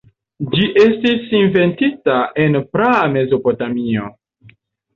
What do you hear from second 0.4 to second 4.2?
Ĝi estis inventita en praa Mezopotamio.